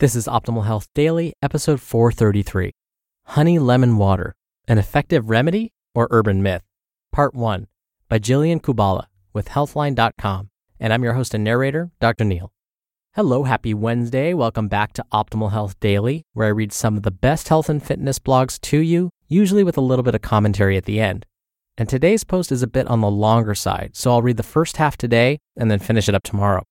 This 0.00 0.16
is 0.16 0.26
Optimal 0.26 0.64
Health 0.64 0.88
Daily, 0.94 1.34
episode 1.42 1.78
433 1.78 2.72
Honey 3.26 3.58
Lemon 3.58 3.98
Water 3.98 4.34
An 4.66 4.78
Effective 4.78 5.28
Remedy 5.28 5.74
or 5.94 6.08
Urban 6.10 6.42
Myth? 6.42 6.62
Part 7.12 7.34
1 7.34 7.66
by 8.08 8.18
Jillian 8.18 8.62
Kubala 8.62 9.08
with 9.34 9.50
Healthline.com. 9.50 10.48
And 10.80 10.94
I'm 10.94 11.04
your 11.04 11.12
host 11.12 11.34
and 11.34 11.44
narrator, 11.44 11.90
Dr. 12.00 12.24
Neil. 12.24 12.50
Hello, 13.12 13.42
happy 13.42 13.74
Wednesday. 13.74 14.32
Welcome 14.32 14.68
back 14.68 14.94
to 14.94 15.04
Optimal 15.12 15.52
Health 15.52 15.78
Daily, 15.80 16.24
where 16.32 16.46
I 16.46 16.52
read 16.52 16.72
some 16.72 16.96
of 16.96 17.02
the 17.02 17.10
best 17.10 17.50
health 17.50 17.68
and 17.68 17.82
fitness 17.82 18.18
blogs 18.18 18.58
to 18.62 18.78
you, 18.78 19.10
usually 19.28 19.64
with 19.64 19.76
a 19.76 19.82
little 19.82 20.02
bit 20.02 20.14
of 20.14 20.22
commentary 20.22 20.78
at 20.78 20.86
the 20.86 20.98
end. 20.98 21.26
And 21.76 21.90
today's 21.90 22.24
post 22.24 22.50
is 22.50 22.62
a 22.62 22.66
bit 22.66 22.86
on 22.86 23.02
the 23.02 23.10
longer 23.10 23.54
side, 23.54 23.90
so 23.92 24.12
I'll 24.12 24.22
read 24.22 24.38
the 24.38 24.42
first 24.42 24.78
half 24.78 24.96
today 24.96 25.40
and 25.58 25.70
then 25.70 25.78
finish 25.78 26.08
it 26.08 26.14
up 26.14 26.22
tomorrow. 26.22 26.62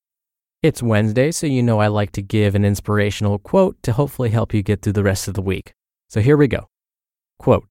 It's 0.62 0.84
Wednesday, 0.84 1.32
so 1.32 1.48
you 1.48 1.64
know 1.64 1.80
I 1.80 1.88
like 1.88 2.12
to 2.12 2.22
give 2.22 2.54
an 2.54 2.66
inspirational 2.66 3.40
quote 3.40 3.82
to 3.84 3.94
hopefully 3.94 4.30
help 4.30 4.54
you 4.54 4.62
get 4.62 4.82
through 4.82 4.92
the 4.92 5.04
rest 5.04 5.30
of 5.30 5.34
the 5.34 5.42
week. 5.42 5.74
So 6.10 6.20
here 6.20 6.36
we 6.36 6.50
go. 6.50 6.68
Quote 7.38 7.66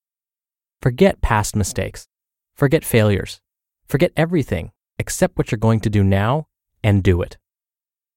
Forget 0.80 1.20
past 1.20 1.55
mistakes. 1.55 2.08
Forget 2.56 2.86
failures. 2.86 3.42
Forget 3.91 4.12
everything 4.17 4.70
except 4.98 5.36
what 5.36 5.53
you're 5.53 5.58
going 5.58 5.80
to 5.80 5.91
do 5.91 6.03
now 6.03 6.47
and 6.83 7.03
do 7.03 7.20
it. 7.20 7.36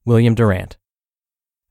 William 0.05 0.35
Durant. 0.35 0.77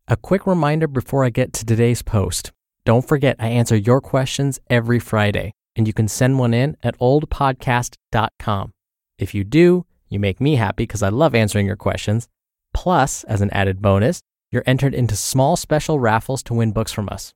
A 0.06 0.16
quick 0.18 0.46
reminder 0.46 0.86
before 0.86 1.24
I 1.24 1.30
get 1.30 1.54
to 1.54 1.64
today's 1.64 2.02
post. 2.02 2.52
Don't 2.84 3.08
forget, 3.08 3.34
I 3.38 3.48
answer 3.48 3.76
your 3.76 4.02
questions 4.02 4.60
every 4.68 4.98
Friday, 4.98 5.54
and 5.74 5.86
you 5.86 5.94
can 5.94 6.06
send 6.06 6.38
one 6.38 6.52
in 6.52 6.76
at 6.82 6.98
oldpodcast.com. 6.98 8.72
If 9.16 9.34
you 9.34 9.44
do, 9.44 9.86
you 10.10 10.20
make 10.20 10.38
me 10.38 10.56
happy 10.56 10.82
because 10.82 11.02
I 11.02 11.08
love 11.08 11.34
answering 11.34 11.66
your 11.66 11.76
questions 11.76 12.28
Plus, 12.72 13.24
as 13.24 13.40
an 13.40 13.50
added 13.50 13.82
bonus, 13.82 14.20
you're 14.50 14.64
entered 14.66 14.94
into 14.94 15.16
small 15.16 15.56
special 15.56 15.98
raffles 15.98 16.42
to 16.44 16.54
win 16.54 16.72
books 16.72 16.92
from 16.92 17.08
us. 17.10 17.34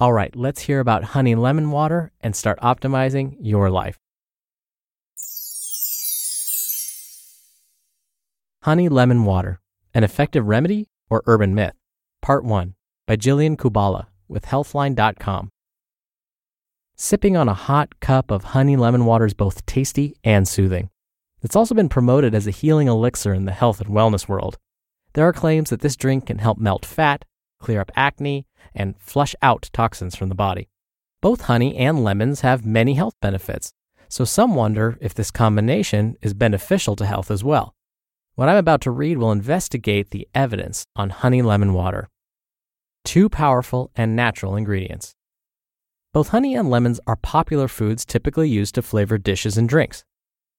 All 0.00 0.12
right, 0.12 0.34
let's 0.34 0.62
hear 0.62 0.80
about 0.80 1.04
honey 1.04 1.34
lemon 1.34 1.70
water 1.70 2.10
and 2.20 2.34
start 2.34 2.58
optimizing 2.60 3.36
your 3.40 3.70
life. 3.70 3.98
Honey 8.62 8.88
Lemon 8.88 9.24
Water 9.24 9.60
An 9.92 10.04
Effective 10.04 10.46
Remedy 10.46 10.88
or 11.10 11.22
Urban 11.26 11.52
Myth? 11.52 11.74
Part 12.20 12.44
1 12.44 12.74
by 13.08 13.16
Jillian 13.16 13.56
Kubala 13.56 14.06
with 14.28 14.44
Healthline.com. 14.44 15.50
Sipping 16.94 17.36
on 17.36 17.48
a 17.48 17.54
hot 17.54 17.98
cup 17.98 18.30
of 18.30 18.44
honey 18.44 18.76
lemon 18.76 19.04
water 19.04 19.26
is 19.26 19.34
both 19.34 19.66
tasty 19.66 20.14
and 20.22 20.46
soothing. 20.46 20.90
It's 21.42 21.56
also 21.56 21.74
been 21.74 21.88
promoted 21.88 22.34
as 22.34 22.46
a 22.46 22.52
healing 22.52 22.86
elixir 22.86 23.34
in 23.34 23.44
the 23.44 23.52
health 23.52 23.80
and 23.80 23.90
wellness 23.90 24.28
world. 24.28 24.58
There 25.14 25.26
are 25.26 25.32
claims 25.32 25.70
that 25.70 25.80
this 25.80 25.96
drink 25.96 26.26
can 26.26 26.38
help 26.38 26.58
melt 26.58 26.86
fat, 26.86 27.24
clear 27.58 27.80
up 27.80 27.90
acne, 27.96 28.46
and 28.74 28.94
flush 28.98 29.34
out 29.42 29.68
toxins 29.72 30.14
from 30.14 30.28
the 30.28 30.34
body. 30.34 30.68
Both 31.20 31.42
honey 31.42 31.76
and 31.76 32.02
lemons 32.02 32.40
have 32.40 32.64
many 32.64 32.94
health 32.94 33.14
benefits, 33.20 33.72
so 34.08 34.24
some 34.24 34.54
wonder 34.54 34.96
if 35.00 35.14
this 35.14 35.30
combination 35.30 36.16
is 36.22 36.34
beneficial 36.34 36.96
to 36.96 37.06
health 37.06 37.30
as 37.30 37.42
well. 37.42 37.74
What 38.34 38.48
I'm 38.48 38.56
about 38.56 38.80
to 38.82 38.90
read 38.90 39.18
will 39.18 39.32
investigate 39.32 40.10
the 40.10 40.28
evidence 40.34 40.86
on 40.96 41.10
honey 41.10 41.42
lemon 41.42 41.74
water. 41.74 42.08
Two 43.04 43.28
powerful 43.28 43.90
and 43.96 44.16
natural 44.16 44.56
ingredients. 44.56 45.14
Both 46.12 46.28
honey 46.28 46.54
and 46.54 46.70
lemons 46.70 47.00
are 47.06 47.16
popular 47.16 47.68
foods 47.68 48.04
typically 48.04 48.48
used 48.48 48.74
to 48.76 48.82
flavor 48.82 49.18
dishes 49.18 49.58
and 49.58 49.68
drinks. 49.68 50.04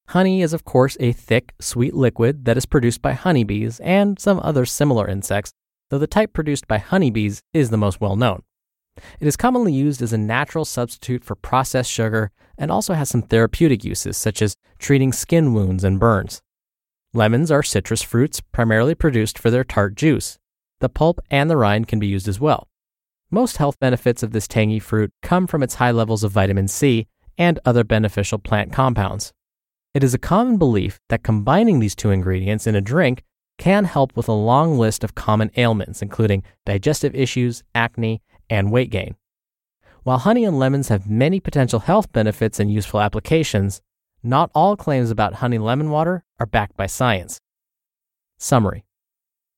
Honey 0.07 0.41
is, 0.41 0.53
of 0.53 0.65
course, 0.65 0.97
a 0.99 1.11
thick, 1.11 1.53
sweet 1.59 1.93
liquid 1.93 2.45
that 2.45 2.57
is 2.57 2.65
produced 2.65 3.01
by 3.01 3.13
honeybees 3.13 3.79
and 3.79 4.19
some 4.19 4.39
other 4.43 4.65
similar 4.65 5.07
insects, 5.07 5.53
though 5.89 5.97
the 5.97 6.07
type 6.07 6.33
produced 6.33 6.67
by 6.67 6.77
honeybees 6.77 7.41
is 7.53 7.69
the 7.69 7.77
most 7.77 7.99
well 8.01 8.15
known. 8.15 8.43
It 9.19 9.27
is 9.27 9.37
commonly 9.37 9.73
used 9.73 10.01
as 10.01 10.13
a 10.13 10.17
natural 10.17 10.65
substitute 10.65 11.23
for 11.23 11.35
processed 11.35 11.91
sugar 11.91 12.31
and 12.57 12.69
also 12.69 12.93
has 12.93 13.09
some 13.09 13.23
therapeutic 13.23 13.83
uses, 13.83 14.17
such 14.17 14.41
as 14.41 14.55
treating 14.77 15.11
skin 15.11 15.53
wounds 15.53 15.83
and 15.83 15.99
burns. 15.99 16.41
Lemons 17.13 17.51
are 17.51 17.63
citrus 17.63 18.01
fruits 18.01 18.39
primarily 18.39 18.95
produced 18.95 19.39
for 19.39 19.49
their 19.49 19.63
tart 19.63 19.95
juice. 19.95 20.37
The 20.79 20.89
pulp 20.89 21.19
and 21.31 21.49
the 21.49 21.57
rind 21.57 21.87
can 21.87 21.99
be 21.99 22.07
used 22.07 22.27
as 22.27 22.39
well. 22.39 22.67
Most 23.31 23.57
health 23.57 23.79
benefits 23.79 24.21
of 24.21 24.31
this 24.31 24.47
tangy 24.47 24.79
fruit 24.79 25.11
come 25.23 25.47
from 25.47 25.63
its 25.63 25.75
high 25.75 25.91
levels 25.91 26.23
of 26.23 26.31
vitamin 26.31 26.67
C 26.67 27.07
and 27.37 27.59
other 27.65 27.83
beneficial 27.83 28.37
plant 28.37 28.71
compounds. 28.71 29.33
It 29.93 30.03
is 30.03 30.15
a 30.15 30.19
common 30.19 30.57
belief 30.57 30.99
that 31.09 31.21
combining 31.21 31.79
these 31.79 31.93
two 31.95 32.09
ingredients 32.09 32.65
in 32.65 32.73
a 32.73 32.81
drink 32.81 33.23
can 33.59 33.85
help 33.85 34.17
with 34.17 34.27
a 34.27 34.33
long 34.33 34.79
list 34.79 35.03
of 35.03 35.13
common 35.13 35.51
ailments, 35.55 36.01
including 36.01 36.41
digestive 36.65 37.13
issues, 37.13 37.63
acne, 37.75 38.23
and 38.49 38.71
weight 38.71 38.89
gain. 38.89 39.15
While 40.01 40.17
honey 40.17 40.45
and 40.45 40.57
lemons 40.57 40.87
have 40.87 41.07
many 41.07 41.39
potential 41.39 41.81
health 41.81 42.11
benefits 42.11 42.59
and 42.59 42.73
useful 42.73 43.01
applications, 43.01 43.81
not 44.23 44.49
all 44.55 44.75
claims 44.75 45.11
about 45.11 45.35
honey 45.35 45.59
lemon 45.59 45.91
water 45.91 46.23
are 46.39 46.47
backed 46.47 46.75
by 46.75 46.87
science. 46.87 47.39
Summary 48.39 48.85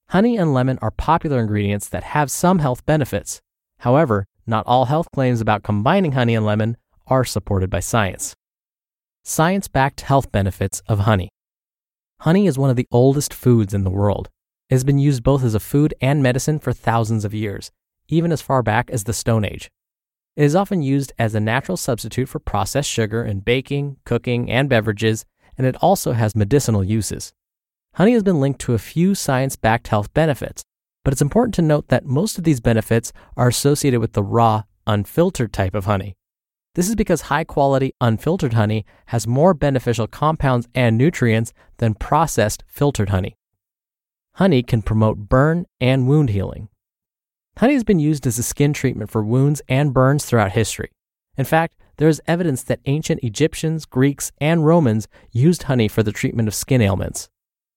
Honey 0.09 0.35
and 0.35 0.53
lemon 0.53 0.77
are 0.81 0.91
popular 0.91 1.39
ingredients 1.39 1.87
that 1.87 2.03
have 2.03 2.29
some 2.29 2.59
health 2.59 2.85
benefits. 2.85 3.41
However, 3.79 4.27
not 4.45 4.67
all 4.67 4.85
health 4.85 5.07
claims 5.13 5.39
about 5.39 5.63
combining 5.63 6.11
honey 6.11 6.35
and 6.35 6.45
lemon 6.45 6.75
are 7.07 7.23
supported 7.23 7.69
by 7.69 7.79
science. 7.79 8.35
Science 9.35 9.67
backed 9.67 9.99
health 9.99 10.31
benefits 10.31 10.81
of 10.87 10.99
honey. 10.99 11.27
Honey 12.21 12.47
is 12.47 12.57
one 12.57 12.69
of 12.69 12.77
the 12.77 12.87
oldest 12.89 13.33
foods 13.33 13.73
in 13.73 13.83
the 13.83 13.89
world. 13.89 14.29
It 14.69 14.75
has 14.75 14.85
been 14.85 14.97
used 14.97 15.23
both 15.23 15.43
as 15.43 15.53
a 15.53 15.59
food 15.59 15.93
and 15.99 16.23
medicine 16.23 16.57
for 16.57 16.71
thousands 16.71 17.25
of 17.25 17.33
years, 17.33 17.69
even 18.07 18.31
as 18.31 18.41
far 18.41 18.63
back 18.63 18.89
as 18.89 19.03
the 19.03 19.11
Stone 19.11 19.43
Age. 19.43 19.69
It 20.37 20.45
is 20.45 20.55
often 20.55 20.81
used 20.81 21.11
as 21.19 21.35
a 21.35 21.41
natural 21.41 21.75
substitute 21.75 22.29
for 22.29 22.39
processed 22.39 22.89
sugar 22.89 23.25
in 23.25 23.41
baking, 23.41 23.97
cooking, 24.05 24.49
and 24.49 24.69
beverages, 24.69 25.25
and 25.57 25.67
it 25.67 25.75
also 25.81 26.13
has 26.13 26.33
medicinal 26.33 26.81
uses. 26.81 27.33
Honey 27.95 28.13
has 28.13 28.23
been 28.23 28.39
linked 28.39 28.61
to 28.61 28.73
a 28.73 28.77
few 28.79 29.13
science 29.15 29.57
backed 29.57 29.89
health 29.89 30.13
benefits, 30.13 30.63
but 31.03 31.11
it's 31.11 31.21
important 31.21 31.55
to 31.55 31.61
note 31.61 31.89
that 31.89 32.05
most 32.05 32.37
of 32.37 32.45
these 32.45 32.61
benefits 32.61 33.11
are 33.35 33.49
associated 33.49 33.99
with 33.99 34.13
the 34.13 34.23
raw, 34.23 34.63
unfiltered 34.87 35.51
type 35.51 35.75
of 35.75 35.83
honey. 35.83 36.15
This 36.75 36.89
is 36.89 36.95
because 36.95 37.21
high 37.21 37.45
quality 37.45 37.93
unfiltered 38.01 38.53
honey 38.53 38.85
has 39.07 39.25
more 39.25 39.53
beneficial 39.53 40.07
compounds 40.07 40.67
and 40.75 40.97
nutrients 40.97 41.53
than 41.77 41.93
processed 41.93 42.65
filtered 42.67 43.09
honey. 43.09 43.37
Honey 44.35 44.61
can 44.61 44.81
promote 44.81 45.17
burn 45.17 45.65
and 45.79 46.05
wound 46.05 46.31
healing. 46.31 46.67
Honey 47.57 47.73
has 47.75 47.85
been 47.85 47.99
used 47.99 48.27
as 48.27 48.37
a 48.37 48.43
skin 48.43 48.73
treatment 48.73 49.09
for 49.09 49.23
wounds 49.23 49.61
and 49.69 49.93
burns 49.93 50.25
throughout 50.25 50.51
history. 50.51 50.91
In 51.37 51.45
fact, 51.45 51.77
there 51.95 52.09
is 52.09 52.21
evidence 52.27 52.61
that 52.63 52.81
ancient 52.83 53.23
Egyptians, 53.23 53.85
Greeks, 53.85 54.33
and 54.41 54.65
Romans 54.65 55.07
used 55.31 55.63
honey 55.63 55.87
for 55.87 56.03
the 56.03 56.11
treatment 56.11 56.49
of 56.49 56.53
skin 56.53 56.81
ailments. 56.81 57.29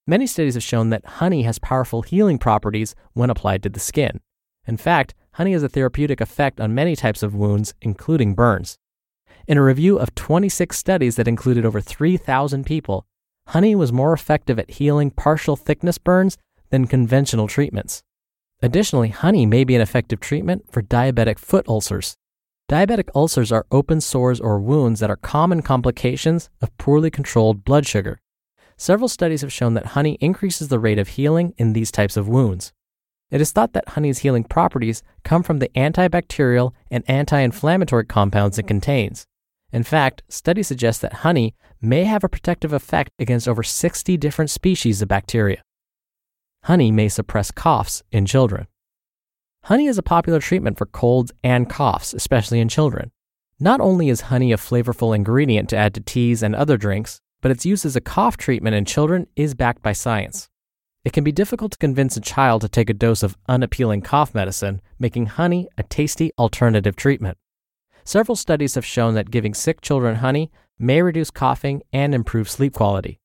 Many 0.08 0.26
studies 0.26 0.54
have 0.54 0.64
shown 0.64 0.90
that 0.90 1.06
honey 1.06 1.42
has 1.42 1.60
powerful 1.60 2.02
healing 2.02 2.38
properties 2.38 2.96
when 3.12 3.30
applied 3.30 3.62
to 3.62 3.68
the 3.68 3.78
skin. 3.78 4.18
In 4.66 4.76
fact, 4.76 5.14
honey 5.34 5.52
has 5.52 5.62
a 5.62 5.68
therapeutic 5.68 6.20
effect 6.20 6.58
on 6.60 6.74
many 6.74 6.96
types 6.96 7.22
of 7.22 7.36
wounds, 7.36 7.74
including 7.80 8.34
burns. 8.34 8.76
In 9.48 9.56
a 9.56 9.62
review 9.62 9.98
of 9.98 10.14
26 10.14 10.76
studies 10.76 11.16
that 11.16 11.26
included 11.26 11.64
over 11.64 11.80
3,000 11.80 12.66
people, 12.66 13.06
honey 13.46 13.74
was 13.74 13.90
more 13.90 14.12
effective 14.12 14.58
at 14.58 14.72
healing 14.72 15.10
partial 15.10 15.56
thickness 15.56 15.96
burns 15.96 16.36
than 16.68 16.86
conventional 16.86 17.48
treatments. 17.48 18.02
Additionally, 18.60 19.08
honey 19.08 19.46
may 19.46 19.64
be 19.64 19.74
an 19.74 19.80
effective 19.80 20.20
treatment 20.20 20.70
for 20.70 20.82
diabetic 20.82 21.38
foot 21.38 21.66
ulcers. 21.66 22.14
Diabetic 22.68 23.08
ulcers 23.14 23.50
are 23.50 23.64
open 23.72 24.02
sores 24.02 24.38
or 24.38 24.60
wounds 24.60 25.00
that 25.00 25.08
are 25.08 25.16
common 25.16 25.62
complications 25.62 26.50
of 26.60 26.76
poorly 26.76 27.10
controlled 27.10 27.64
blood 27.64 27.86
sugar. 27.86 28.20
Several 28.76 29.08
studies 29.08 29.40
have 29.40 29.52
shown 29.52 29.72
that 29.72 29.96
honey 29.96 30.18
increases 30.20 30.68
the 30.68 30.78
rate 30.78 30.98
of 30.98 31.08
healing 31.08 31.54
in 31.56 31.72
these 31.72 31.90
types 31.90 32.18
of 32.18 32.28
wounds. 32.28 32.74
It 33.30 33.40
is 33.40 33.52
thought 33.52 33.72
that 33.72 33.88
honey's 33.88 34.18
healing 34.18 34.44
properties 34.44 35.02
come 35.24 35.42
from 35.42 35.58
the 35.58 35.70
antibacterial 35.74 36.74
and 36.90 37.02
anti 37.08 37.40
inflammatory 37.40 38.04
compounds 38.04 38.58
it 38.58 38.66
contains. 38.66 39.26
In 39.72 39.82
fact, 39.82 40.22
studies 40.28 40.68
suggest 40.68 41.02
that 41.02 41.24
honey 41.24 41.54
may 41.80 42.04
have 42.04 42.24
a 42.24 42.28
protective 42.28 42.72
effect 42.72 43.10
against 43.18 43.46
over 43.46 43.62
60 43.62 44.16
different 44.16 44.50
species 44.50 45.02
of 45.02 45.08
bacteria. 45.08 45.62
Honey 46.64 46.90
may 46.90 47.08
suppress 47.08 47.50
coughs 47.50 48.02
in 48.10 48.26
children. 48.26 48.66
Honey 49.64 49.86
is 49.86 49.98
a 49.98 50.02
popular 50.02 50.40
treatment 50.40 50.78
for 50.78 50.86
colds 50.86 51.32
and 51.44 51.68
coughs, 51.68 52.14
especially 52.14 52.60
in 52.60 52.68
children. 52.68 53.10
Not 53.60 53.80
only 53.80 54.08
is 54.08 54.22
honey 54.22 54.52
a 54.52 54.56
flavorful 54.56 55.14
ingredient 55.14 55.68
to 55.70 55.76
add 55.76 55.94
to 55.94 56.00
teas 56.00 56.42
and 56.42 56.54
other 56.54 56.76
drinks, 56.76 57.20
but 57.40 57.50
its 57.50 57.66
use 57.66 57.84
as 57.84 57.96
a 57.96 58.00
cough 58.00 58.36
treatment 58.36 58.74
in 58.74 58.84
children 58.84 59.26
is 59.36 59.54
backed 59.54 59.82
by 59.82 59.92
science. 59.92 60.48
It 61.04 61.12
can 61.12 61.24
be 61.24 61.32
difficult 61.32 61.72
to 61.72 61.78
convince 61.78 62.16
a 62.16 62.20
child 62.20 62.62
to 62.62 62.68
take 62.68 62.90
a 62.90 62.94
dose 62.94 63.22
of 63.22 63.36
unappealing 63.48 64.02
cough 64.02 64.34
medicine, 64.34 64.80
making 64.98 65.26
honey 65.26 65.68
a 65.76 65.82
tasty 65.82 66.32
alternative 66.38 66.96
treatment. 66.96 67.36
Several 68.08 68.36
studies 68.36 68.74
have 68.74 68.86
shown 68.86 69.12
that 69.16 69.30
giving 69.30 69.52
sick 69.52 69.82
children 69.82 70.14
honey 70.14 70.50
may 70.78 71.02
reduce 71.02 71.30
coughing 71.30 71.82
and 71.92 72.14
improve 72.14 72.48
sleep 72.48 72.72
quality. 72.72 73.20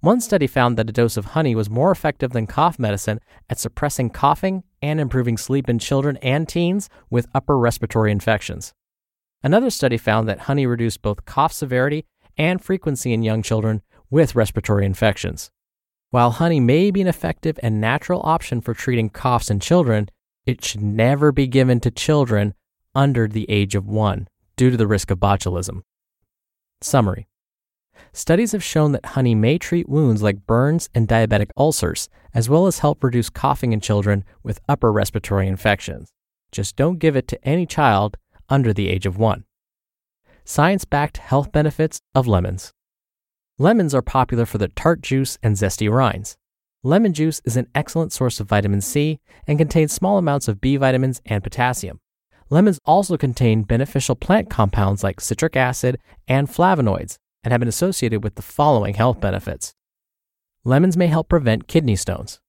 One 0.00 0.20
study 0.20 0.46
found 0.46 0.76
that 0.76 0.90
a 0.90 0.92
dose 0.92 1.16
of 1.16 1.24
honey 1.24 1.54
was 1.54 1.70
more 1.70 1.90
effective 1.90 2.32
than 2.32 2.46
cough 2.46 2.78
medicine 2.78 3.20
at 3.48 3.58
suppressing 3.58 4.10
coughing 4.10 4.62
and 4.82 5.00
improving 5.00 5.38
sleep 5.38 5.70
in 5.70 5.78
children 5.78 6.18
and 6.18 6.46
teens 6.46 6.90
with 7.08 7.28
upper 7.34 7.56
respiratory 7.56 8.12
infections. 8.12 8.74
Another 9.42 9.70
study 9.70 9.96
found 9.96 10.28
that 10.28 10.40
honey 10.40 10.66
reduced 10.66 11.00
both 11.00 11.24
cough 11.24 11.54
severity 11.54 12.04
and 12.36 12.62
frequency 12.62 13.14
in 13.14 13.22
young 13.22 13.42
children 13.42 13.80
with 14.10 14.34
respiratory 14.34 14.84
infections. 14.84 15.50
While 16.10 16.32
honey 16.32 16.60
may 16.60 16.90
be 16.90 17.00
an 17.00 17.08
effective 17.08 17.58
and 17.62 17.80
natural 17.80 18.20
option 18.22 18.60
for 18.60 18.74
treating 18.74 19.08
coughs 19.08 19.48
in 19.48 19.60
children, 19.60 20.10
it 20.44 20.62
should 20.62 20.82
never 20.82 21.32
be 21.32 21.46
given 21.46 21.80
to 21.80 21.90
children 21.90 22.52
under 22.96 23.28
the 23.28 23.48
age 23.48 23.74
of 23.74 23.86
one 23.86 24.26
due 24.56 24.70
to 24.70 24.76
the 24.76 24.86
risk 24.86 25.10
of 25.12 25.18
botulism. 25.18 25.82
Summary 26.80 27.28
Studies 28.12 28.52
have 28.52 28.64
shown 28.64 28.92
that 28.92 29.06
honey 29.06 29.34
may 29.34 29.58
treat 29.58 29.88
wounds 29.88 30.22
like 30.22 30.46
burns 30.46 30.88
and 30.94 31.06
diabetic 31.06 31.50
ulcers, 31.56 32.08
as 32.34 32.48
well 32.48 32.66
as 32.66 32.78
help 32.78 33.04
reduce 33.04 33.30
coughing 33.30 33.72
in 33.72 33.80
children 33.80 34.24
with 34.42 34.60
upper 34.68 34.90
respiratory 34.90 35.46
infections. 35.46 36.10
Just 36.50 36.76
don't 36.76 36.98
give 36.98 37.16
it 37.16 37.28
to 37.28 37.44
any 37.46 37.66
child 37.66 38.16
under 38.48 38.72
the 38.72 38.88
age 38.88 39.06
of 39.06 39.18
one. 39.18 39.44
Science 40.44 40.84
backed 40.84 41.18
health 41.18 41.52
benefits 41.52 42.00
of 42.14 42.26
lemons. 42.26 42.72
Lemons 43.58 43.94
are 43.94 44.02
popular 44.02 44.46
for 44.46 44.58
their 44.58 44.68
tart 44.68 45.00
juice 45.02 45.38
and 45.42 45.56
zesty 45.56 45.90
rinds. 45.90 46.36
Lemon 46.82 47.12
juice 47.12 47.40
is 47.44 47.56
an 47.56 47.68
excellent 47.74 48.12
source 48.12 48.38
of 48.38 48.48
vitamin 48.48 48.80
C 48.80 49.18
and 49.46 49.58
contains 49.58 49.92
small 49.92 50.18
amounts 50.18 50.46
of 50.48 50.60
B 50.60 50.76
vitamins 50.76 51.20
and 51.26 51.42
potassium. 51.42 52.00
Lemons 52.48 52.78
also 52.84 53.16
contain 53.16 53.64
beneficial 53.64 54.14
plant 54.14 54.48
compounds 54.48 55.02
like 55.02 55.20
citric 55.20 55.56
acid 55.56 55.98
and 56.28 56.48
flavonoids 56.48 57.16
and 57.42 57.50
have 57.50 57.60
been 57.60 57.68
associated 57.68 58.22
with 58.22 58.36
the 58.36 58.42
following 58.42 58.94
health 58.94 59.20
benefits. 59.20 59.74
Lemons 60.62 60.96
may 60.96 61.08
help 61.08 61.28
prevent 61.28 61.66
kidney 61.66 61.96
stones. 61.96 62.40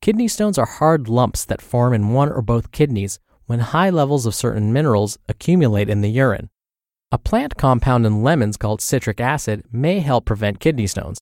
Kidney 0.00 0.28
stones 0.28 0.56
are 0.56 0.66
hard 0.66 1.08
lumps 1.08 1.44
that 1.44 1.60
form 1.60 1.92
in 1.92 2.10
one 2.10 2.30
or 2.30 2.40
both 2.40 2.72
kidneys 2.72 3.18
when 3.44 3.60
high 3.60 3.90
levels 3.90 4.24
of 4.24 4.34
certain 4.34 4.72
minerals 4.72 5.18
accumulate 5.28 5.90
in 5.90 6.00
the 6.00 6.10
urine. 6.10 6.48
A 7.12 7.18
plant 7.18 7.56
compound 7.56 8.06
in 8.06 8.22
lemons 8.22 8.56
called 8.56 8.80
citric 8.80 9.20
acid 9.20 9.64
may 9.70 10.00
help 10.00 10.24
prevent 10.24 10.60
kidney 10.60 10.86
stones. 10.86 11.18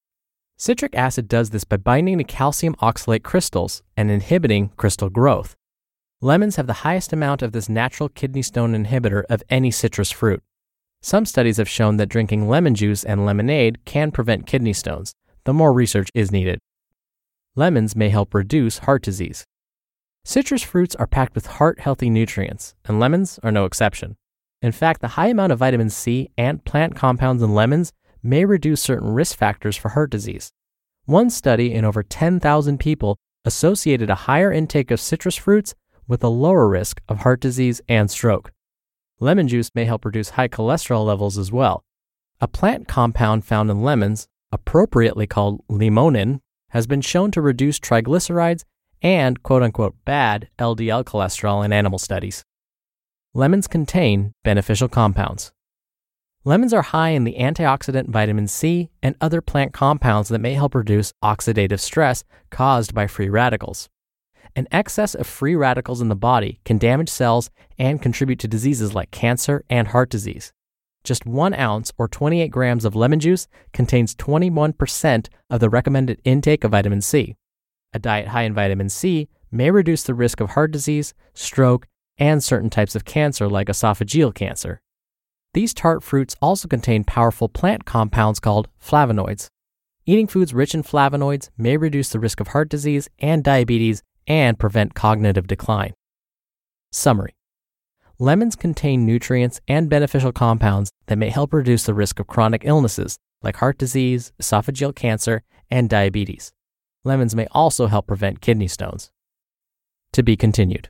Citric 0.57 0.95
acid 0.95 1.27
does 1.27 1.51
this 1.51 1.65
by 1.65 1.77
binding 1.77 2.19
to 2.19 2.25
calcium 2.25 2.75
oxalate 2.77 3.23
crystals 3.25 3.83
and 3.97 4.11
inhibiting 4.11 4.71
crystal 4.77 5.11
growth. 5.11 5.57
Lemons 6.23 6.57
have 6.57 6.67
the 6.67 6.73
highest 6.73 7.13
amount 7.13 7.43
of 7.43 7.53
this 7.53 7.69
natural 7.69 8.09
kidney 8.09 8.41
stone 8.41 8.73
inhibitor 8.73 9.25
of 9.29 9.43
any 9.51 9.71
citrus 9.71 10.11
fruit. 10.11 10.43
Some 11.03 11.27
studies 11.27 11.59
have 11.59 11.69
shown 11.69 11.99
that 11.99 12.09
drinking 12.09 12.49
lemon 12.49 12.75
juice 12.75 13.05
and 13.05 13.27
lemonade 13.27 13.85
can 13.85 14.11
prevent 14.11 14.47
kidney 14.47 14.73
stones, 14.73 15.13
though 15.45 15.53
more 15.53 15.75
research 15.75 16.09
is 16.15 16.33
needed. 16.33 16.59
Lemons 17.55 17.95
may 17.95 18.09
help 18.09 18.33
reduce 18.33 18.79
heart 18.79 19.03
disease. 19.03 19.45
Citrus 20.25 20.63
fruits 20.63 20.95
are 20.95 21.07
packed 21.07 21.35
with 21.35 21.47
heart 21.47 21.81
healthy 21.81 22.09
nutrients, 22.09 22.75
and 22.87 22.99
lemons 22.99 23.39
are 23.43 23.53
no 23.53 23.67
exception. 23.67 24.17
In 24.63 24.73
fact, 24.73 25.03
the 25.03 25.09
high 25.09 25.29
amount 25.29 25.53
of 25.53 25.59
vitamin 25.59 25.91
C 25.91 26.31
and 26.39 26.65
plant 26.65 26.97
compounds 26.97 27.43
in 27.43 27.55
lemons 27.55 27.93
may 28.23 28.47
reduce 28.47 28.81
certain 28.81 29.13
risk 29.13 29.37
factors 29.37 29.77
for 29.77 29.91
heart 29.91 30.11
disease. 30.11 30.51
One 31.05 31.29
study 31.29 31.75
in 31.75 31.85
over 31.85 32.03
10,000 32.03 32.79
people 32.79 33.19
associated 33.45 34.09
a 34.09 34.15
higher 34.15 34.51
intake 34.51 34.91
of 34.91 34.99
citrus 34.99 35.37
fruits 35.37 35.75
with 36.09 36.23
a 36.23 36.29
lower 36.29 36.69
risk 36.69 37.01
of 37.09 37.19
heart 37.19 37.41
disease 37.41 37.81
and 37.89 38.11
stroke. 38.11 38.53
Lemon 39.19 39.49
juice 39.49 39.71
may 39.75 39.85
help 39.85 40.05
reduce 40.05 40.31
high 40.31 40.49
cholesterol 40.49 41.05
levels 41.07 41.39
as 41.39 41.51
well. 41.51 41.85
A 42.41 42.49
plant 42.49 42.87
compound 42.87 43.45
found 43.45 43.71
in 43.71 43.83
lemons, 43.83 44.29
appropriately 44.53 45.27
called 45.27 45.67
limonin, 45.69 46.41
has 46.71 46.87
been 46.87 47.01
shown 47.01 47.31
to 47.31 47.41
reduce 47.41 47.79
triglycerides 47.79 48.65
and 49.03 49.43
quote 49.43 49.63
unquote 49.63 49.95
bad 50.05 50.49
LDL 50.59 51.05
cholesterol 51.05 51.65
in 51.65 51.73
animal 51.73 51.99
studies. 51.99 52.45
Lemons 53.33 53.67
contain 53.67 54.33
beneficial 54.45 54.89
compounds. 54.89 55.53
Lemons 56.45 56.73
are 56.73 56.83
high 56.83 57.11
in 57.11 57.25
the 57.25 57.37
antioxidant 57.39 58.09
vitamin 58.09 58.47
C 58.47 58.91
and 59.03 59.17
other 59.21 59.41
plant 59.41 59.73
compounds 59.73 60.29
that 60.29 60.39
may 60.39 60.55
help 60.55 60.75
reduce 60.75 61.13
oxidative 61.23 61.81
stress 61.81 62.23
caused 62.51 62.95
by 62.95 63.07
free 63.07 63.29
radicals. 63.29 63.89
An 64.57 64.67
excess 64.73 65.15
of 65.15 65.27
free 65.27 65.55
radicals 65.55 66.01
in 66.01 66.09
the 66.09 66.17
body 66.17 66.61
can 66.65 66.79
damage 66.79 67.11
cells 67.11 67.51
and 67.79 68.01
contribute 68.01 68.39
to 68.39 68.49
diseases 68.49 68.95
like 68.95 69.11
cancer 69.11 69.63
and 69.69 69.89
heart 69.89 70.09
disease. 70.09 70.55
Just 71.05 71.27
one 71.27 71.53
ounce 71.53 71.93
or 71.99 72.09
28 72.09 72.49
grams 72.49 72.87
of 72.87 72.97
lemon 72.97 73.21
juice 73.21 73.49
contains 73.75 74.17
21% 74.17 75.29
of 75.51 75.61
the 75.61 75.69
recommended 75.69 76.23
intake 76.25 76.65
of 76.65 76.71
vitamin 76.71 77.03
C. 77.03 77.37
A 77.93 77.99
diet 77.99 78.29
high 78.29 78.45
in 78.45 78.55
vitamin 78.55 78.89
C 78.89 79.29
may 79.53 79.71
reduce 79.71 80.05
the 80.05 80.15
risk 80.15 80.41
of 80.41 80.51
heart 80.51 80.71
disease, 80.71 81.13
stroke, 81.35 81.87
and 82.17 82.43
certain 82.43 82.71
types 82.71 82.97
of 82.97 83.05
cancer 83.05 83.51
like 83.51 83.69
esophageal 83.69 84.35
cancer. 84.35 84.81
These 85.53 85.75
tart 85.75 86.03
fruits 86.03 86.35
also 86.41 86.67
contain 86.67 87.05
powerful 87.05 87.51
plant 87.51 87.85
compounds 87.85 88.41
called 88.41 88.69
flavonoids. 88.83 89.49
Eating 90.07 90.27
foods 90.27 90.55
rich 90.55 90.75
in 90.75 90.83
flavonoids 90.83 91.51
may 91.59 91.77
reduce 91.77 92.09
the 92.09 92.21
risk 92.21 92.41
of 92.41 92.49
heart 92.49 92.71
disease 92.71 93.09
and 93.19 93.45
diabetes 93.45 94.03
and 94.27 94.59
prevent 94.59 94.95
cognitive 94.95 95.47
decline. 95.47 95.95
Summary 96.93 97.35
Lemons 98.19 98.57
contain 98.57 99.05
nutrients 99.05 99.61
and 99.69 99.91
beneficial 99.91 100.33
compounds 100.33 100.91
that 101.07 101.19
may 101.19 101.29
help 101.29 101.53
reduce 101.53 101.85
the 101.85 101.95
risk 101.95 102.19
of 102.19 102.27
chronic 102.27 102.63
illnesses 102.65 103.19
like 103.43 103.57
heart 103.57 103.77
disease, 103.77 104.33
esophageal 104.41 104.95
cancer, 104.95 105.43
and 105.71 105.91
diabetes. 105.91 106.53
Lemons 107.05 107.37
may 107.37 107.47
also 107.53 107.87
help 107.87 108.07
prevent 108.07 108.41
kidney 108.41 108.69
stones. 108.69 109.11
To 110.13 110.23
be 110.23 110.37
continued. 110.37 110.89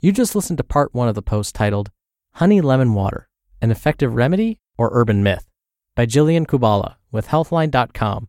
You 0.00 0.12
just 0.12 0.34
listened 0.34 0.58
to 0.58 0.64
part 0.64 0.92
one 0.94 1.08
of 1.08 1.14
the 1.14 1.22
post 1.22 1.54
titled 1.54 1.90
Honey 2.34 2.60
Lemon 2.60 2.92
Water 2.92 3.28
An 3.62 3.70
Effective 3.70 4.14
Remedy 4.14 4.58
or 4.76 4.90
Urban 4.92 5.22
Myth 5.22 5.48
by 5.94 6.04
Jillian 6.04 6.44
Kubala 6.46 6.96
with 7.10 7.28
Healthline.com. 7.28 8.28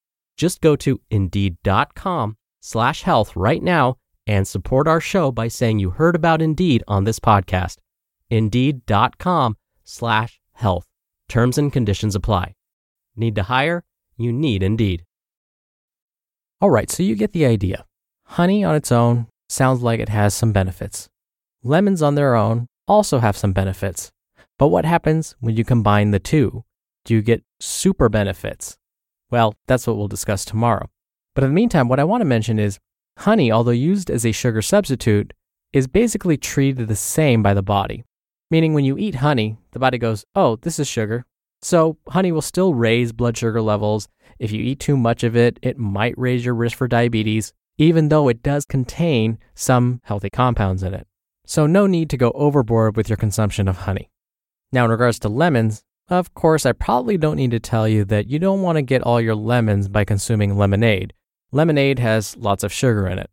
Just 0.41 0.59
go 0.59 0.75
to 0.77 0.99
indeed.com 1.11 2.35
slash 2.61 3.03
health 3.03 3.35
right 3.35 3.61
now 3.61 3.97
and 4.25 4.47
support 4.47 4.87
our 4.87 4.99
show 4.99 5.31
by 5.31 5.47
saying 5.47 5.77
you 5.77 5.91
heard 5.91 6.15
about 6.15 6.41
Indeed 6.41 6.83
on 6.87 7.03
this 7.03 7.19
podcast. 7.19 7.77
Indeed.com 8.31 9.57
slash 9.83 10.41
health. 10.53 10.87
Terms 11.29 11.59
and 11.59 11.71
conditions 11.71 12.15
apply. 12.15 12.55
Need 13.15 13.35
to 13.35 13.43
hire? 13.43 13.83
You 14.17 14.33
need 14.33 14.63
Indeed. 14.63 15.05
All 16.59 16.71
right, 16.71 16.89
so 16.89 17.03
you 17.03 17.15
get 17.15 17.33
the 17.33 17.45
idea. 17.45 17.85
Honey 18.25 18.63
on 18.63 18.73
its 18.73 18.91
own 18.91 19.27
sounds 19.47 19.83
like 19.83 19.99
it 19.99 20.09
has 20.09 20.33
some 20.33 20.51
benefits. 20.51 21.07
Lemons 21.61 22.01
on 22.01 22.15
their 22.15 22.33
own 22.33 22.65
also 22.87 23.19
have 23.19 23.37
some 23.37 23.53
benefits. 23.53 24.11
But 24.57 24.69
what 24.69 24.85
happens 24.85 25.35
when 25.39 25.55
you 25.55 25.63
combine 25.63 26.09
the 26.09 26.19
two? 26.19 26.63
Do 27.05 27.13
you 27.13 27.21
get 27.21 27.43
super 27.59 28.09
benefits? 28.09 28.79
Well, 29.31 29.55
that's 29.65 29.87
what 29.87 29.97
we'll 29.97 30.09
discuss 30.09 30.45
tomorrow. 30.45 30.89
But 31.33 31.45
in 31.45 31.51
the 31.51 31.55
meantime, 31.55 31.87
what 31.87 31.99
I 31.99 32.03
want 32.03 32.21
to 32.21 32.25
mention 32.25 32.59
is 32.59 32.79
honey, 33.19 33.51
although 33.51 33.71
used 33.71 34.11
as 34.11 34.25
a 34.25 34.33
sugar 34.33 34.61
substitute, 34.61 35.33
is 35.71 35.87
basically 35.87 36.37
treated 36.37 36.87
the 36.87 36.95
same 36.95 37.41
by 37.41 37.53
the 37.53 37.63
body. 37.63 38.03
Meaning, 38.49 38.73
when 38.73 38.83
you 38.83 38.97
eat 38.97 39.15
honey, 39.15 39.57
the 39.71 39.79
body 39.79 39.97
goes, 39.97 40.25
oh, 40.35 40.57
this 40.57 40.77
is 40.77 40.87
sugar. 40.87 41.25
So, 41.61 41.97
honey 42.09 42.33
will 42.33 42.41
still 42.41 42.73
raise 42.73 43.13
blood 43.13 43.37
sugar 43.37 43.61
levels. 43.61 44.09
If 44.39 44.51
you 44.51 44.61
eat 44.61 44.81
too 44.81 44.97
much 44.97 45.23
of 45.23 45.37
it, 45.37 45.57
it 45.61 45.77
might 45.77 46.17
raise 46.17 46.43
your 46.43 46.55
risk 46.55 46.77
for 46.77 46.89
diabetes, 46.89 47.53
even 47.77 48.09
though 48.09 48.27
it 48.27 48.43
does 48.43 48.65
contain 48.65 49.37
some 49.55 50.01
healthy 50.03 50.29
compounds 50.29 50.83
in 50.83 50.93
it. 50.93 51.07
So, 51.45 51.65
no 51.65 51.87
need 51.87 52.09
to 52.09 52.17
go 52.17 52.31
overboard 52.31 52.97
with 52.97 53.07
your 53.07 53.17
consumption 53.17 53.69
of 53.69 53.77
honey. 53.77 54.09
Now, 54.73 54.83
in 54.85 54.91
regards 54.91 55.19
to 55.19 55.29
lemons, 55.29 55.83
of 56.11 56.33
course, 56.33 56.65
I 56.65 56.73
probably 56.73 57.17
don't 57.17 57.37
need 57.37 57.51
to 57.51 57.59
tell 57.59 57.87
you 57.87 58.03
that 58.05 58.27
you 58.27 58.37
don't 58.37 58.61
want 58.61 58.75
to 58.75 58.81
get 58.81 59.01
all 59.01 59.21
your 59.21 59.33
lemons 59.33 59.87
by 59.87 60.03
consuming 60.03 60.57
lemonade. 60.57 61.13
Lemonade 61.53 61.99
has 61.99 62.35
lots 62.35 62.65
of 62.65 62.73
sugar 62.73 63.07
in 63.07 63.17
it. 63.17 63.29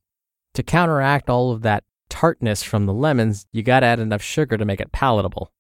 To 0.54 0.62
counteract 0.62 1.28
all 1.28 1.50
of 1.50 1.62
that 1.62 1.82
tartness 2.08 2.62
from 2.62 2.87
the 2.87 2.92
lemons, 2.92 3.47
you 3.52 3.64
gotta 3.64 3.87
add 3.87 3.99
enough 3.99 4.23
sugar 4.23 4.56
to 4.56 4.64
make 4.64 4.80
it 4.80 4.92
palatable. 4.92 5.50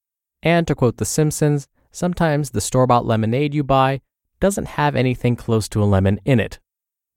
And 0.44 0.64
to 0.68 0.76
quote 0.76 0.98
The 0.98 1.04
Simpsons, 1.04 1.66
sometimes 1.90 2.50
the 2.50 2.60
store 2.60 2.86
bought 2.86 3.04
lemonade 3.04 3.52
you 3.52 3.64
buy 3.64 4.00
doesn't 4.38 4.68
have 4.68 4.94
anything 4.94 5.34
close 5.34 5.68
to 5.70 5.82
a 5.82 5.84
lemon 5.84 6.20
in 6.24 6.38
it. 6.38 6.60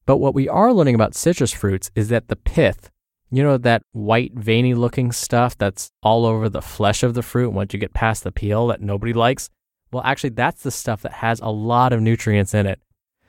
But 0.07 0.17
what 0.17 0.33
we 0.33 0.49
are 0.49 0.73
learning 0.73 0.95
about 0.95 1.13
citrus 1.13 1.51
fruits 1.51 1.91
is 1.93 2.09
that 2.09 2.27
the 2.27 2.35
pith, 2.35 2.89
you 3.29 3.43
know, 3.43 3.57
that 3.59 3.83
white, 3.91 4.33
veiny 4.33 4.73
looking 4.73 5.11
stuff 5.11 5.55
that's 5.55 5.91
all 6.01 6.25
over 6.25 6.49
the 6.49 6.63
flesh 6.63 7.03
of 7.03 7.13
the 7.13 7.21
fruit 7.21 7.51
once 7.51 7.71
you 7.71 7.79
get 7.79 7.93
past 7.93 8.23
the 8.23 8.31
peel 8.31 8.65
that 8.67 8.81
nobody 8.81 9.13
likes, 9.13 9.49
well, 9.91 10.03
actually, 10.03 10.31
that's 10.31 10.63
the 10.63 10.71
stuff 10.71 11.01
that 11.01 11.13
has 11.13 11.39
a 11.39 11.49
lot 11.49 11.93
of 11.93 12.01
nutrients 12.01 12.53
in 12.53 12.65
it. 12.65 12.79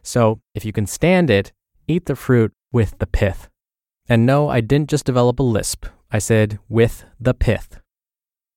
So 0.03 0.41
if 0.55 0.65
you 0.65 0.73
can 0.73 0.87
stand 0.87 1.31
it, 1.31 1.53
eat 1.89 2.07
the 2.07 2.17
fruit 2.17 2.53
with 2.73 2.99
the 2.99 3.07
pith. 3.07 3.49
And 4.09 4.27
no, 4.27 4.49
I 4.49 4.61
didn't 4.61 4.91
just 4.91 5.05
develop 5.05 5.39
a 5.39 5.45
lisp. 5.45 5.87
I 6.11 6.19
said 6.19 6.59
with 6.69 7.05
the 7.21 7.35
pith. 7.35 7.81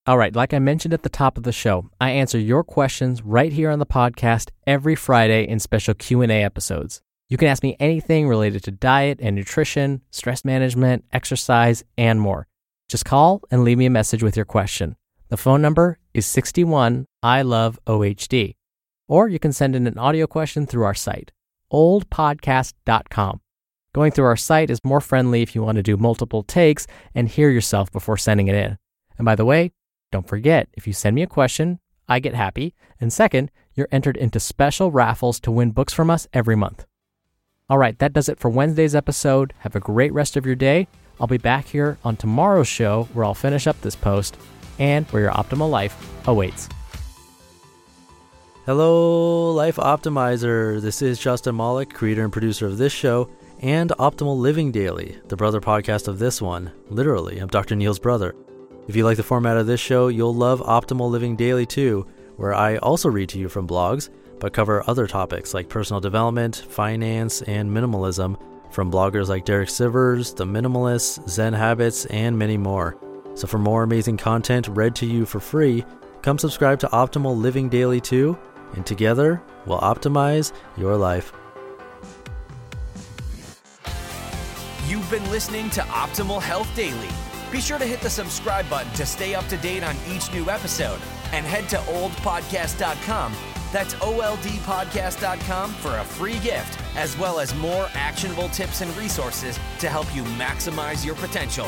All 0.08 0.18
right, 0.18 0.36
like 0.36 0.54
I 0.54 0.60
mentioned 0.60 0.94
at 0.94 1.02
the 1.02 1.10
top 1.10 1.38
of 1.38 1.44
the 1.44 1.52
show, 1.52 1.90
I 2.00 2.12
answer 2.12 2.38
your 2.38 2.64
questions 2.64 3.24
right 3.24 3.52
here 3.52 3.72
on 3.72 3.80
the 3.80 3.88
podcast 3.88 4.52
every 4.68 4.94
Friday 4.94 5.48
in 5.48 5.60
special 5.60 5.96
Q&A 5.96 6.44
episodes. 6.44 7.02
You 7.28 7.38
can 7.38 7.48
ask 7.48 7.64
me 7.64 7.76
anything 7.80 8.28
related 8.28 8.64
to 8.66 8.72
diet 8.72 9.20
and 9.20 9.36
nutrition, 9.36 10.02
stress 10.12 10.46
management, 10.46 11.06
exercise, 11.12 11.84
and 11.98 12.22
more. 12.22 12.46
Just 12.88 13.06
call 13.06 13.42
and 13.50 13.64
leave 13.64 13.80
me 13.80 13.88
a 13.88 13.90
message 13.90 14.22
with 14.22 14.36
your 14.36 14.46
question. 14.46 14.96
The 15.30 15.38
phone 15.38 15.62
number 15.62 15.98
is 16.16 16.26
61 16.26 17.06
I 17.22 17.42
love 17.42 17.78
OHD. 17.86 18.56
Or 19.08 19.28
you 19.28 19.38
can 19.38 19.52
send 19.52 19.76
in 19.76 19.86
an 19.86 19.98
audio 19.98 20.26
question 20.26 20.66
through 20.66 20.86
our 20.86 20.94
site, 20.94 21.34
oldpodcast.com. 21.74 23.42
Going 23.94 24.12
through 24.12 24.26
our 24.26 24.38
site 24.38 24.70
is 24.70 24.80
more 24.84 25.02
friendly 25.02 25.42
if 25.42 25.54
you 25.54 25.62
want 25.62 25.76
to 25.76 25.84
do 25.84 25.98
multiple 25.98 26.42
takes 26.42 26.88
and 27.14 27.28
hear 27.28 27.50
yourself 27.50 27.92
before 27.92 28.16
sending 28.16 28.48
it 28.48 28.56
in. 28.56 28.78
And 29.18 29.26
by 29.26 29.36
the 29.36 29.44
way, 29.44 29.74
don't 30.12 30.28
forget, 30.28 30.70
if 30.74 30.88
you 30.88 30.94
send 30.94 31.16
me 31.16 31.22
a 31.22 31.28
question, 31.28 31.80
I 32.08 32.20
get 32.20 32.34
happy. 32.34 32.74
And 33.02 33.12
second, 33.12 33.52
you're 33.74 33.90
entered 33.92 34.16
into 34.16 34.40
special 34.40 34.92
raffles 34.92 35.42
to 35.42 35.52
win 35.52 35.72
books 35.72 35.94
from 35.94 36.10
us 36.10 36.28
every 36.32 36.56
month. 36.56 36.86
All 37.70 37.78
right, 37.78 38.00
that 38.00 38.14
does 38.14 38.30
it 38.30 38.40
for 38.40 38.50
Wednesday's 38.50 38.96
episode. 38.96 39.54
Have 39.60 39.76
a 39.76 39.82
great 39.82 40.14
rest 40.14 40.38
of 40.38 40.46
your 40.46 40.56
day. 40.56 40.88
I'll 41.20 41.28
be 41.28 41.38
back 41.38 41.68
here 41.68 41.98
on 42.06 42.16
tomorrow's 42.16 42.70
show 42.70 43.10
where 43.14 43.26
I'll 43.26 43.34
finish 43.34 43.68
up 43.68 43.82
this 43.82 43.96
post 43.96 44.38
and 44.80 45.06
where 45.08 45.24
your 45.24 45.32
optimal 45.32 45.70
life 45.70 45.96
awaits. 46.28 46.70
Hello, 48.66 49.52
Life 49.52 49.76
Optimizer. 49.76 50.82
This 50.82 51.04
is 51.04 51.20
Justin 51.20 51.56
Malik, 51.56 51.94
creator 51.94 52.24
and 52.24 52.34
producer 52.34 52.66
of 52.66 52.78
this 52.78 52.92
show 52.92 53.30
and 53.62 53.92
Optimal 53.92 54.38
Living 54.38 54.72
Daily, 54.72 55.20
the 55.28 55.38
brother 55.38 55.62
podcast 55.62 56.08
of 56.08 56.20
this 56.20 56.42
one. 56.42 56.72
Literally, 56.90 57.38
I'm 57.38 57.48
Dr. 57.48 57.76
Neil's 57.76 58.00
brother. 58.00 58.36
If 58.88 58.96
you 58.96 59.06
like 59.06 59.18
the 59.18 59.24
format 59.24 59.58
of 59.58 59.68
this 59.68 59.80
show, 59.80 60.08
you'll 60.08 60.36
love 60.36 60.62
Optimal 60.62 61.10
Living 61.10 61.36
Daily 61.36 61.66
too, 61.66 62.08
where 62.38 62.54
I 62.54 62.78
also 62.78 63.10
read 63.10 63.30
to 63.30 63.40
you 63.40 63.50
from 63.50 63.68
blogs, 63.68 64.10
but 64.40 64.54
cover 64.54 64.84
other 64.88 65.08
topics 65.08 65.54
like 65.54 65.70
personal 65.70 66.02
development, 66.02 66.66
finance, 66.70 67.42
and 67.44 67.70
minimalism 67.70 68.40
from 68.72 68.92
bloggers 68.92 69.30
like 69.30 69.46
Derek 69.46 69.70
Sivers, 69.70 70.36
The 70.36 70.46
Minimalists, 70.46 71.28
Zen 71.30 71.54
Habits, 71.54 72.06
and 72.08 72.38
many 72.38 72.58
more. 72.58 72.98
So 73.36 73.48
for 73.48 73.60
more 73.60 73.84
amazing 73.84 74.18
content 74.18 74.68
read 74.70 74.96
to 74.96 75.06
you 75.06 75.26
for 75.26 75.40
free, 75.40 75.86
come 76.22 76.40
subscribe 76.40 76.80
to 76.80 76.88
Optimal 76.88 77.38
Living 77.38 77.70
Daily 77.70 78.02
too, 78.02 78.38
and 78.74 78.86
together 78.86 79.42
we'll 79.66 79.80
optimize 79.80 80.54
your 80.78 80.96
life. 80.96 81.32
You've 84.88 85.10
been 85.12 85.30
listening 85.30 85.70
to 85.72 85.82
Optimal 85.82 86.42
Health 86.42 86.74
Daily. 86.76 87.10
Be 87.52 87.60
sure 87.60 87.78
to 87.78 87.86
hit 87.86 88.02
the 88.02 88.10
subscribe 88.10 88.70
button 88.70 88.92
to 88.94 89.06
stay 89.06 89.36
up 89.36 89.48
to 89.48 89.58
date 89.58 89.84
on 89.84 89.96
each 90.10 90.32
new 90.34 90.50
episode 90.50 91.00
and 91.32 91.46
head 91.46 91.68
to 91.70 91.78
oldpodcast.com. 91.78 93.34
That's 93.72 93.94
oldpodcast.com 93.96 95.72
for 95.74 95.98
a 95.98 96.04
free 96.04 96.40
gift, 96.40 96.80
as 96.96 97.18
well 97.18 97.40
as 97.40 97.54
more 97.56 97.90
actionable 97.94 98.50
tips 98.50 98.82
and 98.82 98.96
resources 98.96 99.60
to 99.80 99.90
help 99.90 100.14
you 100.16 100.24
maximize 100.24 101.06
your 101.06 101.16
potential. 101.16 101.68